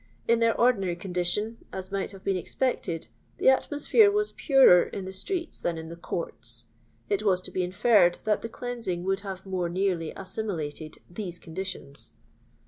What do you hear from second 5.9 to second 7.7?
courts; it was to be